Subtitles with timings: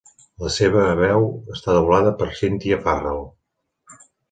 [0.45, 1.27] La seva veu
[1.57, 3.25] està doblada per Cynthia Farrell.